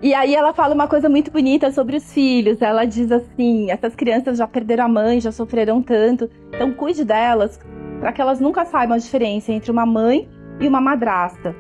E 0.03 0.13
aí 0.13 0.35
ela 0.35 0.53
fala 0.53 0.75
uma 0.75 0.89
coisa 0.89 1.09
muito 1.09 1.31
bonita 1.31 1.71
sobre 1.71 1.99
os 1.99 2.13
filhos. 2.13 2.61
Ela 2.61 2.85
diz 2.85 3.13
assim: 3.13 3.71
essas 3.71 3.95
crianças 3.95 4.39
já 4.39 4.47
perderam 4.49 4.87
a 4.87 4.89
mãe, 4.89 5.21
já 5.21 5.31
sofreram 5.31 5.81
tanto, 5.81 6.29
então 6.53 6.73
cuide 6.73 7.05
delas 7.05 7.61
para 8.01 8.13
que 8.13 8.21
elas 8.21 8.41
nunca 8.41 8.65
saibam 8.65 8.97
a 8.97 8.99
diferença 8.99 9.53
entre 9.53 9.71
uma 9.71 9.87
mãe 9.87 10.29
e 10.61 10.67
uma 10.67 10.81
madrasta. 10.81 11.55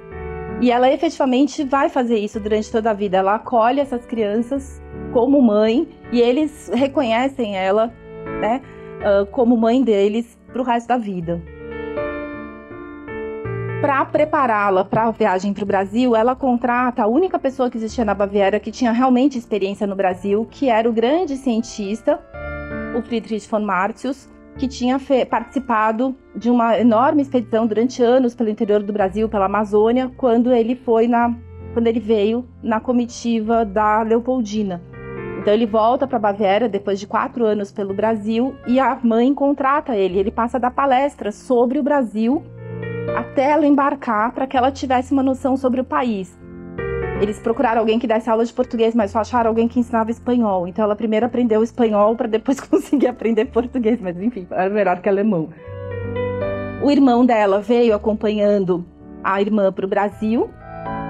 E 0.61 0.73
ela 0.73 0.91
efetivamente 0.91 1.63
vai 1.63 1.89
fazer 1.89 2.19
isso 2.19 2.41
durante 2.41 2.73
toda 2.73 2.91
a 2.91 2.93
vida. 2.93 3.19
Ela 3.19 3.37
acolhe 3.37 3.79
essas 3.79 4.05
crianças 4.05 4.83
como 5.17 5.41
mãe 5.41 5.89
e 6.13 6.21
eles 6.21 6.71
reconhecem 6.75 7.57
ela, 7.57 7.91
né, 8.39 8.61
como 9.31 9.57
mãe 9.57 9.83
deles 9.83 10.39
para 10.53 10.61
o 10.61 10.63
resto 10.63 10.89
da 10.89 10.99
vida. 10.99 11.43
Para 13.81 14.05
prepará-la 14.05 14.85
para 14.85 15.05
a 15.05 15.11
viagem 15.11 15.55
para 15.55 15.65
o 15.65 15.67
Brasil, 15.67 16.15
ela 16.15 16.37
contrata 16.37 17.03
a 17.03 17.07
única 17.07 17.39
pessoa 17.39 17.71
que 17.71 17.79
existia 17.79 18.05
na 18.05 18.13
Baviera 18.13 18.61
que 18.61 18.71
tinha 18.71 18.93
realmente 18.93 19.39
experiência 19.39 19.87
no 19.87 19.97
Brasil, 19.97 20.47
que 20.51 20.69
era 20.69 20.87
o 20.87 20.93
grande 20.93 21.35
cientista, 21.39 22.21
o 22.95 23.01
Friedrich 23.01 23.49
von 23.49 23.61
Martius, 23.61 24.29
que 24.59 24.69
tinha 24.69 25.01
participado 25.31 26.15
de 26.35 26.51
uma 26.51 26.79
enorme 26.79 27.23
expedição 27.23 27.67
durante 27.67 28.03
anos 28.03 28.35
pelo 28.35 28.51
interior 28.51 28.83
do 28.83 28.93
Brasil, 28.93 29.31
pela 29.31 29.47
Amazônia, 29.47 30.13
quando 30.19 30.53
ele 30.53 30.77
foi 30.77 31.09
na 31.09 31.35
quando 31.73 31.87
ele 31.87 32.01
veio 32.01 32.47
na 32.63 32.81
comitiva 32.81 33.65
da 33.65 34.03
Leopoldina. 34.03 34.96
Então 35.47 35.55
ele 35.55 35.65
volta 35.65 36.09
para 36.09 36.19
Baviera 36.19 36.69
depois 36.69 36.99
de 36.99 37.07
quatro 37.07 37.45
anos 37.45 37.71
pelo 37.71 37.95
Brasil 37.95 38.57
e 38.67 38.81
a 38.81 38.99
mãe 39.01 39.33
contrata 39.33 39.95
ele. 39.95 40.19
Ele 40.19 40.33
passa 40.33 40.57
a 40.57 40.61
dar 40.61 40.75
sobre 41.31 41.79
o 41.79 41.85
Brasil 41.85 42.43
até 43.17 43.53
ela 43.53 43.65
embarcar 43.65 44.33
para 44.33 44.45
que 44.45 44.57
ela 44.57 44.73
tivesse 44.73 45.13
uma 45.13 45.23
noção 45.23 45.57
sobre 45.57 45.81
o 45.81 45.85
país. 45.85 46.37
Eles 47.23 47.39
procuraram 47.39 47.79
alguém 47.79 47.97
que 47.97 48.09
desse 48.09 48.29
aula 48.29 48.45
de 48.45 48.53
português, 48.53 48.93
mas 48.93 49.13
só 49.13 49.21
acharam 49.21 49.49
alguém 49.49 49.69
que 49.69 49.79
ensinava 49.79 50.11
espanhol. 50.11 50.67
Então 50.67 50.85
ela 50.85 50.97
primeiro 50.97 51.27
aprendeu 51.27 51.63
espanhol 51.63 52.17
para 52.17 52.27
depois 52.27 52.59
conseguir 52.69 53.07
aprender 53.07 53.45
português, 53.45 54.01
mas 54.01 54.21
enfim, 54.21 54.49
era 54.51 54.69
melhor 54.69 55.01
que 55.01 55.09
alemão. 55.09 55.51
O 56.83 56.91
irmão 56.91 57.25
dela 57.25 57.61
veio 57.61 57.95
acompanhando 57.95 58.85
a 59.23 59.41
irmã 59.41 59.73
para 59.73 59.87
o 59.87 59.89
Brasil 59.89 60.51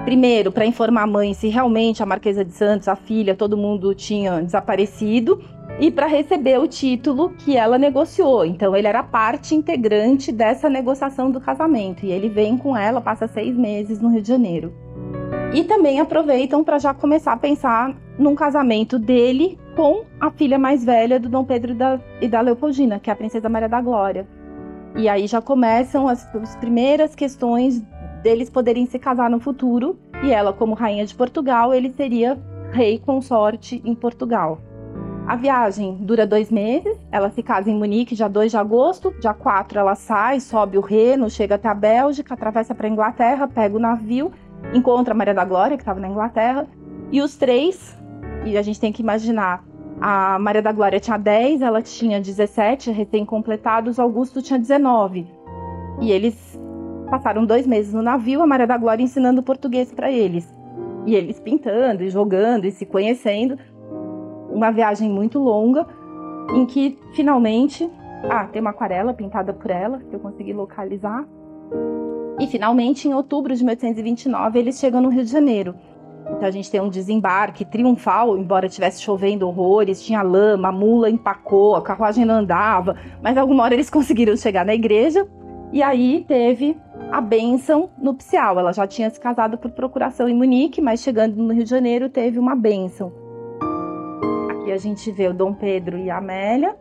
Primeiro, 0.07 0.53
para 0.53 0.65
informar 0.65 1.01
a 1.01 1.05
mãe 1.05 1.33
se 1.33 1.49
realmente 1.49 2.01
a 2.01 2.05
Marquesa 2.05 2.45
de 2.45 2.53
Santos, 2.53 2.87
a 2.87 2.95
filha, 2.95 3.35
todo 3.35 3.57
mundo 3.57 3.93
tinha 3.93 4.41
desaparecido. 4.41 5.43
E 5.81 5.91
para 5.91 6.07
receber 6.07 6.57
o 6.61 6.65
título 6.65 7.31
que 7.31 7.57
ela 7.57 7.77
negociou. 7.77 8.45
Então, 8.45 8.73
ele 8.73 8.87
era 8.87 9.03
parte 9.03 9.53
integrante 9.53 10.31
dessa 10.31 10.69
negociação 10.69 11.29
do 11.29 11.41
casamento. 11.41 12.05
E 12.05 12.11
ele 12.13 12.29
vem 12.29 12.57
com 12.57 12.75
ela, 12.77 13.01
passa 13.01 13.27
seis 13.27 13.53
meses 13.57 13.99
no 13.99 14.07
Rio 14.07 14.21
de 14.21 14.29
Janeiro. 14.29 14.73
E 15.53 15.65
também 15.65 15.99
aproveitam 15.99 16.63
para 16.63 16.79
já 16.79 16.93
começar 16.93 17.33
a 17.33 17.37
pensar 17.37 17.93
num 18.17 18.33
casamento 18.33 18.97
dele 18.97 19.59
com 19.75 20.05
a 20.21 20.31
filha 20.31 20.57
mais 20.57 20.85
velha 20.85 21.19
do 21.19 21.27
Dom 21.27 21.43
Pedro 21.43 21.73
e 21.73 21.75
da, 21.75 21.99
e 22.21 22.29
da 22.29 22.39
Leopoldina, 22.39 22.97
que 22.97 23.09
é 23.09 23.13
a 23.13 23.15
Princesa 23.17 23.49
Maria 23.49 23.67
da 23.67 23.81
Glória. 23.81 24.25
E 24.95 25.09
aí 25.09 25.27
já 25.27 25.41
começam 25.41 26.07
as, 26.07 26.33
as 26.33 26.55
primeiras 26.55 27.13
questões 27.13 27.83
deles 28.23 28.49
poderem 28.49 28.85
se 28.85 28.99
casar 28.99 29.29
no 29.29 29.39
futuro, 29.39 29.97
e 30.23 30.31
ela, 30.31 30.51
como 30.51 30.73
rainha 30.73 31.05
de 31.05 31.13
Portugal, 31.13 31.73
ele 31.73 31.91
seria 31.91 32.37
rei 32.71 32.99
consorte 32.99 33.81
em 33.85 33.95
Portugal. 33.95 34.59
A 35.27 35.35
viagem 35.35 35.97
dura 35.99 36.25
dois 36.25 36.49
meses, 36.49 36.97
ela 37.11 37.29
se 37.29 37.43
casa 37.43 37.69
em 37.69 37.75
Munique 37.75 38.15
dia 38.15 38.29
2 38.29 38.51
de 38.51 38.57
agosto, 38.57 39.13
dia 39.19 39.33
4 39.33 39.77
ela 39.77 39.93
sai, 39.93 40.39
sobe 40.39 40.77
o 40.77 40.81
Reno, 40.81 41.29
chega 41.29 41.55
até 41.55 41.67
a 41.67 41.73
Bélgica, 41.73 42.33
atravessa 42.33 42.73
para 42.73 42.87
a 42.87 42.89
Inglaterra, 42.89 43.45
pega 43.45 43.75
o 43.75 43.79
navio, 43.79 44.31
encontra 44.73 45.13
a 45.13 45.17
Maria 45.17 45.33
da 45.33 45.43
Glória, 45.43 45.75
que 45.75 45.83
estava 45.83 45.99
na 45.99 46.07
Inglaterra, 46.07 46.65
e 47.11 47.21
os 47.21 47.35
três, 47.35 47.97
e 48.45 48.57
a 48.57 48.61
gente 48.61 48.79
tem 48.79 48.93
que 48.93 49.01
imaginar, 49.01 49.65
a 49.99 50.39
Maria 50.39 50.61
da 50.61 50.71
Glória 50.71 50.99
tinha 50.99 51.17
10, 51.17 51.61
ela 51.61 51.81
tinha 51.81 52.21
17 52.21 52.91
recém-completados, 52.91 53.99
Augusto 53.99 54.41
tinha 54.41 54.57
19. 54.57 55.27
E 55.99 56.11
eles 56.11 56.56
Passaram 57.09 57.45
dois 57.45 57.65
meses 57.65 57.93
no 57.93 58.01
navio, 58.01 58.41
a 58.41 58.47
Maria 58.47 58.67
da 58.67 58.77
Glória 58.77 59.01
ensinando 59.01 59.41
português 59.41 59.93
para 59.93 60.11
eles. 60.11 60.47
E 61.05 61.15
eles 61.15 61.39
pintando 61.39 62.03
e 62.03 62.09
jogando 62.09 62.65
e 62.65 62.71
se 62.71 62.85
conhecendo. 62.85 63.57
Uma 64.51 64.71
viagem 64.71 65.09
muito 65.09 65.39
longa, 65.39 65.87
em 66.53 66.65
que 66.65 66.99
finalmente. 67.13 67.89
Ah, 68.29 68.45
tem 68.45 68.59
uma 68.59 68.71
aquarela 68.71 69.13
pintada 69.13 69.53
por 69.53 69.71
ela, 69.71 69.99
que 69.99 70.13
eu 70.13 70.19
consegui 70.19 70.51
localizar. 70.51 71.25
E 72.39 72.47
finalmente, 72.47 73.07
em 73.07 73.13
outubro 73.13 73.55
de 73.55 73.63
1829, 73.63 74.59
eles 74.59 74.77
chegam 74.77 75.01
no 75.01 75.09
Rio 75.09 75.23
de 75.23 75.31
Janeiro. 75.31 75.75
Então 76.29 76.45
a 76.45 76.51
gente 76.51 76.69
tem 76.69 76.81
um 76.81 76.89
desembarque 76.89 77.63
triunfal, 77.63 78.37
embora 78.37 78.65
estivesse 78.65 79.01
chovendo 79.01 79.47
horrores, 79.47 80.03
tinha 80.03 80.21
lama, 80.21 80.69
a 80.69 80.71
mula 80.71 81.09
empacou, 81.09 81.75
a 81.75 81.81
carruagem 81.81 82.25
não 82.25 82.35
andava, 82.35 82.97
mas 83.21 83.37
alguma 83.37 83.63
hora 83.63 83.73
eles 83.73 83.89
conseguiram 83.89 84.35
chegar 84.35 84.65
na 84.65 84.73
igreja. 84.73 85.25
E 85.71 85.81
aí 85.81 86.25
teve 86.27 86.77
a 87.11 87.21
bênção 87.21 87.89
nupcial. 87.97 88.59
Ela 88.59 88.71
já 88.71 88.85
tinha 88.85 89.09
se 89.09 89.19
casado 89.19 89.57
por 89.57 89.71
procuração 89.71 90.27
em 90.27 90.35
Munique, 90.35 90.81
mas 90.81 91.01
chegando 91.01 91.35
no 91.35 91.53
Rio 91.53 91.63
de 91.63 91.69
Janeiro 91.69 92.09
teve 92.09 92.39
uma 92.39 92.55
bênção. 92.55 93.11
Aqui 94.49 94.71
a 94.71 94.77
gente 94.77 95.11
vê 95.11 95.27
o 95.27 95.33
Dom 95.33 95.53
Pedro 95.53 95.97
e 95.97 96.09
a 96.09 96.17
Amélia 96.17 96.75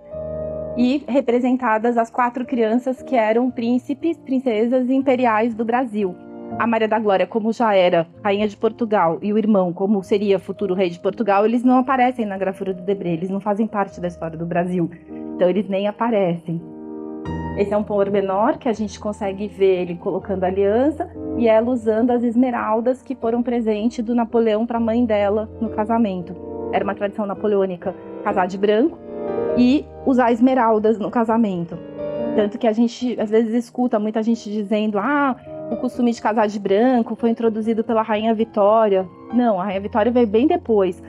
e 0.76 1.02
representadas 1.08 1.96
as 1.96 2.10
quatro 2.10 2.44
crianças 2.44 3.02
que 3.02 3.16
eram 3.16 3.50
príncipes, 3.50 4.18
princesas 4.18 4.90
imperiais 4.90 5.54
do 5.54 5.64
Brasil. 5.64 6.14
A 6.58 6.66
Maria 6.66 6.86
da 6.86 6.98
Glória, 6.98 7.26
como 7.26 7.52
já 7.52 7.74
era 7.74 8.06
rainha 8.22 8.46
de 8.46 8.56
Portugal, 8.56 9.18
e 9.20 9.32
o 9.32 9.38
irmão, 9.38 9.72
como 9.72 10.02
seria 10.02 10.38
futuro 10.38 10.74
rei 10.74 10.90
de 10.90 11.00
Portugal, 11.00 11.44
eles 11.44 11.64
não 11.64 11.78
aparecem 11.78 12.24
na 12.24 12.38
gravura 12.38 12.72
do 12.72 12.82
Debré, 12.82 13.10
eles 13.10 13.30
não 13.30 13.40
fazem 13.40 13.66
parte 13.66 14.00
da 14.00 14.06
história 14.06 14.38
do 14.38 14.46
Brasil. 14.46 14.88
Então 15.34 15.48
eles 15.48 15.68
nem 15.68 15.88
aparecem. 15.88 16.75
Esse 17.56 17.72
é 17.72 17.76
um 17.76 17.82
pormenor 17.82 18.58
que 18.58 18.68
a 18.68 18.72
gente 18.74 19.00
consegue 19.00 19.48
ver 19.48 19.82
ele 19.82 19.94
colocando 19.96 20.44
aliança 20.44 21.10
e 21.38 21.48
ela 21.48 21.70
usando 21.70 22.10
as 22.10 22.22
esmeraldas 22.22 23.00
que 23.00 23.14
foram 23.14 23.42
presente 23.42 24.02
do 24.02 24.14
Napoleão 24.14 24.66
para 24.66 24.76
a 24.76 24.80
mãe 24.80 25.06
dela 25.06 25.48
no 25.58 25.70
casamento. 25.70 26.36
Era 26.70 26.84
uma 26.84 26.94
tradição 26.94 27.24
napoleônica 27.24 27.94
casar 28.22 28.46
de 28.46 28.58
branco 28.58 28.98
e 29.56 29.86
usar 30.04 30.32
esmeraldas 30.32 30.98
no 30.98 31.10
casamento. 31.10 31.78
Tanto 32.34 32.58
que 32.58 32.66
a 32.66 32.72
gente 32.72 33.18
às 33.18 33.30
vezes 33.30 33.54
escuta 33.54 33.98
muita 33.98 34.22
gente 34.22 34.50
dizendo: 34.50 34.98
ah, 34.98 35.34
o 35.70 35.76
costume 35.76 36.12
de 36.12 36.20
casar 36.20 36.48
de 36.48 36.58
branco 36.58 37.16
foi 37.16 37.30
introduzido 37.30 37.82
pela 37.82 38.02
Rainha 38.02 38.34
Vitória. 38.34 39.08
Não, 39.32 39.58
a 39.58 39.64
Rainha 39.64 39.80
Vitória 39.80 40.12
veio 40.12 40.26
bem 40.26 40.46
depois. 40.46 41.02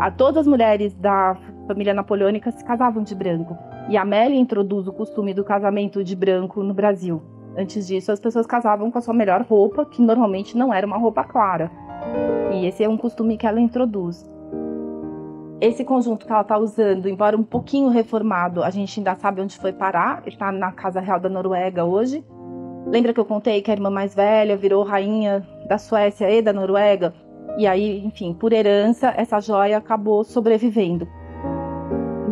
A 0.00 0.10
todas 0.10 0.38
as 0.38 0.46
mulheres 0.48 0.92
da 0.94 1.36
família 1.68 1.94
napoleônica 1.94 2.50
se 2.50 2.64
casavam 2.64 3.04
de 3.04 3.14
branco. 3.14 3.56
E 3.88 3.96
Amélia 3.96 4.38
introduz 4.38 4.86
o 4.86 4.92
costume 4.92 5.34
do 5.34 5.44
casamento 5.44 6.02
de 6.02 6.14
branco 6.14 6.62
no 6.62 6.72
Brasil. 6.72 7.22
Antes 7.56 7.86
disso, 7.86 8.10
as 8.10 8.20
pessoas 8.20 8.46
casavam 8.46 8.90
com 8.90 8.98
a 8.98 9.02
sua 9.02 9.12
melhor 9.12 9.42
roupa, 9.42 9.84
que 9.84 10.00
normalmente 10.00 10.56
não 10.56 10.72
era 10.72 10.86
uma 10.86 10.96
roupa 10.96 11.24
clara. 11.24 11.70
E 12.52 12.66
esse 12.66 12.82
é 12.82 12.88
um 12.88 12.96
costume 12.96 13.36
que 13.36 13.46
ela 13.46 13.60
introduz. 13.60 14.30
Esse 15.60 15.84
conjunto 15.84 16.26
que 16.26 16.32
ela 16.32 16.42
está 16.42 16.58
usando, 16.58 17.08
embora 17.08 17.36
um 17.36 17.42
pouquinho 17.42 17.88
reformado, 17.88 18.64
a 18.64 18.70
gente 18.70 18.98
ainda 18.98 19.14
sabe 19.14 19.40
onde 19.40 19.56
foi 19.58 19.72
parar. 19.72 20.22
Está 20.26 20.50
na 20.50 20.72
Casa 20.72 21.00
Real 21.00 21.20
da 21.20 21.28
Noruega 21.28 21.84
hoje. 21.84 22.24
Lembra 22.86 23.12
que 23.12 23.20
eu 23.20 23.24
contei 23.24 23.62
que 23.62 23.70
a 23.70 23.74
irmã 23.74 23.90
mais 23.90 24.14
velha 24.14 24.56
virou 24.56 24.82
rainha 24.82 25.46
da 25.68 25.78
Suécia 25.78 26.28
e 26.30 26.42
da 26.42 26.52
Noruega? 26.52 27.14
E 27.56 27.66
aí, 27.66 28.04
enfim, 28.04 28.34
por 28.34 28.52
herança, 28.52 29.12
essa 29.16 29.38
joia 29.38 29.76
acabou 29.76 30.24
sobrevivendo. 30.24 31.06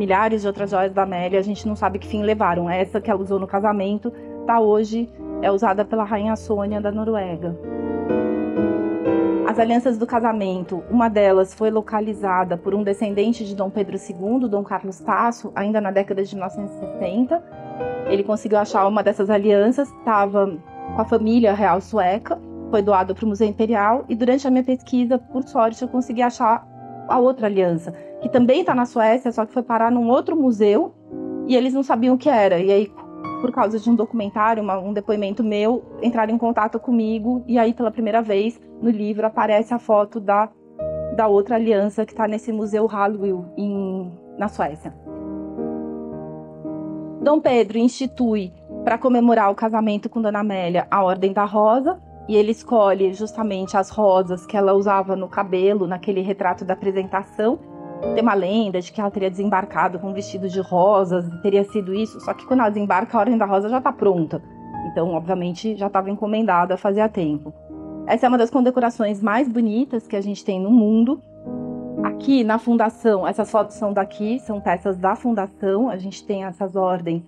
Milhares 0.01 0.41
de 0.41 0.47
outras 0.47 0.71
joias 0.71 0.95
da 0.95 1.03
Amélia, 1.03 1.39
a 1.39 1.43
gente 1.43 1.69
não 1.69 1.77
sabe 1.77 1.99
que 1.99 2.09
fim 2.09 2.23
levaram. 2.23 2.71
Essa 2.71 3.03
que 3.03 3.11
ela 3.11 3.21
usou 3.21 3.39
no 3.39 3.47
casamento, 3.47 4.11
tá 4.47 4.59
hoje, 4.59 5.13
é 5.43 5.53
usada 5.53 5.85
pela 5.85 6.05
rainha 6.05 6.35
Sônia 6.37 6.81
da 6.81 6.91
Noruega. 6.91 7.55
As 9.47 9.59
alianças 9.59 9.99
do 9.99 10.07
casamento, 10.07 10.83
uma 10.89 11.11
delas 11.11 11.53
foi 11.53 11.71
localizada 11.71 12.57
por 12.57 12.75
um 12.75 12.83
descendente 12.83 13.45
de 13.45 13.55
Dom 13.55 13.69
Pedro 13.69 13.99
II, 13.99 14.49
Dom 14.49 14.65
Carlos 14.65 14.99
Tasso, 15.01 15.53
ainda 15.55 15.83
na 15.83 15.91
década 15.91 16.25
de 16.25 16.35
1960. 16.35 17.45
Ele 18.07 18.25
conseguiu 18.25 18.57
achar 18.57 18.87
uma 18.87 19.03
dessas 19.03 19.29
alianças, 19.29 19.91
estava 19.99 20.47
com 20.97 21.03
a 21.03 21.05
família 21.05 21.53
real 21.53 21.79
sueca, 21.79 22.41
foi 22.71 22.81
doado 22.81 23.15
para 23.15 23.27
o 23.27 23.29
Museu 23.29 23.47
Imperial 23.47 24.07
e 24.09 24.15
durante 24.15 24.49
a 24.49 24.51
minha 24.51 24.65
pesquisa, 24.65 25.19
por 25.19 25.43
sorte, 25.43 25.83
eu 25.83 25.89
consegui 25.89 26.23
achar 26.23 26.67
a 27.07 27.19
outra 27.19 27.49
aliança, 27.49 27.93
que 28.21 28.29
também 28.29 28.61
está 28.61 28.75
na 28.75 28.85
Suécia, 28.85 29.33
só 29.33 29.47
que 29.47 29.53
foi 29.53 29.63
parar 29.63 29.91
num 29.91 30.09
outro 30.09 30.37
museu 30.37 30.95
e 31.47 31.57
eles 31.57 31.73
não 31.73 31.83
sabiam 31.83 32.15
o 32.15 32.19
que 32.19 32.29
era. 32.29 32.61
E 32.61 32.71
aí, 32.71 32.93
por 33.41 33.51
causa 33.51 33.79
de 33.79 33.91
um 33.91 33.95
documentário, 33.95 34.63
uma, 34.63 34.79
um 34.79 34.93
depoimento 34.93 35.43
meu, 35.43 35.83
entraram 36.03 36.33
em 36.33 36.39
contato 36.39 36.79
comigo 36.79 37.43
e 37.47 37.59
aí 37.59 37.73
pela 37.73 37.91
primeira 37.91 38.21
vez 38.21 38.61
no 38.81 38.91
livro 38.91 39.27
aparece 39.27 39.73
a 39.73 39.79
foto 39.79 40.21
da, 40.21 40.51
da 41.17 41.27
outra 41.27 41.57
aliança 41.57 42.05
que 42.05 42.13
está 42.13 42.29
nesse 42.29 42.53
museu 42.53 42.87
Hallwyl 42.87 43.47
na 44.39 44.49
Suécia. 44.49 44.95
Dom 47.23 47.41
Pedro 47.41 47.79
institui 47.79 48.53
para 48.85 48.97
comemorar 48.97 49.51
o 49.51 49.55
casamento 49.55 50.09
com 50.09 50.23
Dona 50.23 50.41
Amélia 50.41 50.87
a 50.91 51.03
Ordem 51.03 51.33
da 51.33 51.45
Rosa 51.45 52.01
e 52.29 52.37
ele 52.37 52.53
escolhe 52.53 53.13
justamente 53.13 53.77
as 53.77 53.91
rosas 53.91 54.47
que 54.47 54.57
ela 54.57 54.73
usava 54.73 55.17
no 55.17 55.29
cabelo 55.29 55.87
naquele 55.87 56.21
retrato 56.21 56.65
da 56.65 56.75
apresentação 56.75 57.59
tem 58.15 58.23
uma 58.23 58.35
lenda 58.35 58.81
de 58.81 58.91
que 58.93 59.01
ela 59.01 59.11
teria 59.11 59.31
desembarcado 59.31 59.99
com 59.99 60.11
um 60.11 60.13
vestido 60.13 60.49
de 60.49 60.61
rosas, 60.61 61.25
teria 61.43 61.65
sido 61.65 61.95
isso, 61.95 62.21
só 62.21 62.33
que 62.35 62.47
quando 62.47 62.61
ela 62.61 62.71
desembarca, 62.71 63.17
a 63.17 63.21
Ordem 63.21 63.39
da 63.39 63.45
Rosa 63.45 63.69
já 63.69 63.79
está 63.79 63.93
pronta. 63.93 64.43
Então, 64.91 65.13
obviamente, 65.15 65.77
já 65.77 65.87
estava 65.87 66.11
encomendada 66.11 66.77
fazia 66.77 67.09
tempo. 67.09 67.53
Essa 68.07 68.27
é 68.27 68.29
uma 68.29 68.39
das 68.39 68.51
condecorações 68.51 69.23
mais 69.23 69.49
bonitas 69.49 70.07
que 70.07 70.17
a 70.17 70.21
gente 70.21 70.45
tem 70.45 70.61
no 70.61 70.71
mundo. 70.71 71.21
Aqui 72.03 72.43
na 72.43 72.59
fundação, 72.59 73.27
essas 73.27 73.51
fotos 73.51 73.77
são 73.77 73.93
daqui, 73.93 74.41
são 74.41 74.61
peças 74.61 74.97
da 74.97 75.15
fundação. 75.15 75.89
A 75.89 75.97
gente 75.97 76.25
tem 76.27 76.45
essas 76.45 76.75
ordens 76.75 77.23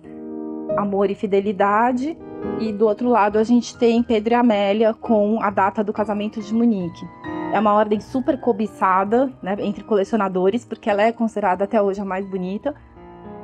Amor 0.75 1.09
e 1.09 1.15
Fidelidade. 1.15 2.17
E 2.59 2.73
do 2.73 2.85
outro 2.85 3.07
lado 3.07 3.37
a 3.37 3.43
gente 3.43 3.77
tem 3.77 4.03
Pedro 4.03 4.33
e 4.33 4.35
Amélia 4.35 4.93
com 4.93 5.41
a 5.41 5.49
data 5.49 5.83
do 5.83 5.93
casamento 5.93 6.41
de 6.41 6.53
Munique. 6.53 7.05
É 7.53 7.59
uma 7.59 7.75
ordem 7.75 7.99
super 7.99 8.39
cobiçada 8.39 9.31
né, 9.39 9.55
entre 9.59 9.83
colecionadores, 9.83 10.65
porque 10.65 10.89
ela 10.89 11.03
é 11.03 11.11
considerada 11.11 11.65
até 11.65 11.79
hoje 11.79 12.01
a 12.01 12.05
mais 12.05 12.25
bonita. 12.25 12.73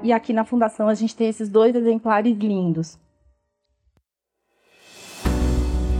E 0.01 0.11
aqui 0.11 0.33
na 0.33 0.43
fundação 0.43 0.87
a 0.87 0.95
gente 0.95 1.15
tem 1.15 1.29
esses 1.29 1.47
dois 1.47 1.75
exemplares 1.75 2.35
lindos. 2.35 2.97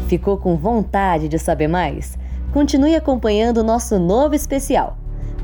Ficou 0.08 0.40
com 0.40 0.58
vontade 0.58 1.28
de 1.28 1.38
saber 1.38 1.68
mais? 1.68 2.18
Continue 2.52 2.96
acompanhando 2.96 3.60
o 3.60 3.64
nosso 3.64 4.00
novo 4.00 4.34
especial. 4.34 4.98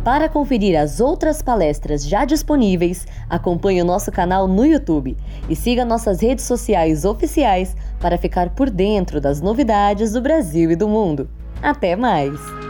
Para 0.04 0.28
conferir 0.28 0.76
as 0.76 1.00
outras 1.00 1.44
palestras 1.44 2.04
já 2.04 2.26
disponíveis, 2.26 3.06
acompanhe 3.30 3.84
o 3.84 3.86
nosso 3.86 4.12
canal 4.12 4.48
no 4.48 4.66
YouTube 4.66 5.16
e 5.48 5.56
siga 5.56 5.86
nossas 5.86 6.20
redes 6.20 6.46
sociais 6.46 7.06
oficiais 7.06 7.78
para 8.00 8.18
ficar 8.18 8.50
por 8.56 8.72
dentro 8.72 9.22
das 9.22 9.40
novidades 9.40 10.14
do 10.14 10.22
Brasil 10.22 10.72
e 10.72 10.76
do 10.76 10.90
mundo. 10.90 11.30
Até 11.62 11.96
mais! 11.96 12.65